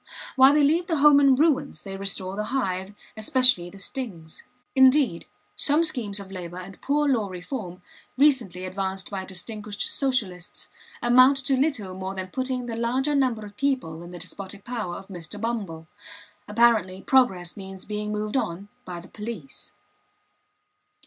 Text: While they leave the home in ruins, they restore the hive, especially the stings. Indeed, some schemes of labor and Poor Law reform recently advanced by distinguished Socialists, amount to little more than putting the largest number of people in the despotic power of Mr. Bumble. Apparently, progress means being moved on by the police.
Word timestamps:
While 0.35 0.55
they 0.55 0.63
leave 0.63 0.87
the 0.87 0.95
home 0.95 1.19
in 1.19 1.35
ruins, 1.35 1.83
they 1.83 1.95
restore 1.95 2.35
the 2.35 2.45
hive, 2.45 2.95
especially 3.15 3.69
the 3.69 3.77
stings. 3.77 4.41
Indeed, 4.75 5.27
some 5.55 5.83
schemes 5.83 6.19
of 6.19 6.31
labor 6.31 6.57
and 6.57 6.81
Poor 6.81 7.07
Law 7.07 7.27
reform 7.27 7.83
recently 8.17 8.65
advanced 8.65 9.11
by 9.11 9.25
distinguished 9.25 9.87
Socialists, 9.87 10.69
amount 11.03 11.37
to 11.45 11.55
little 11.55 11.93
more 11.93 12.15
than 12.15 12.29
putting 12.29 12.65
the 12.65 12.75
largest 12.75 13.17
number 13.19 13.45
of 13.45 13.55
people 13.55 14.01
in 14.01 14.09
the 14.09 14.17
despotic 14.17 14.63
power 14.63 14.95
of 14.95 15.07
Mr. 15.07 15.39
Bumble. 15.39 15.85
Apparently, 16.47 17.03
progress 17.03 17.55
means 17.55 17.85
being 17.85 18.11
moved 18.11 18.35
on 18.35 18.69
by 18.85 18.99
the 18.99 19.07
police. 19.07 19.71